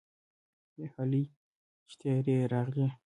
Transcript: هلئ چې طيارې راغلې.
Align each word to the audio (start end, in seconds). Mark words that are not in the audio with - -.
هلئ 0.95 1.23
چې 1.89 1.93
طيارې 2.01 2.35
راغلې. 2.53 2.87